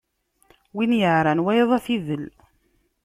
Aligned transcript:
Win 0.75 0.97
yeɛran, 0.99 1.43
wayeḍ 1.45 1.69
ad 1.77 1.81
t-idel. 1.85 2.23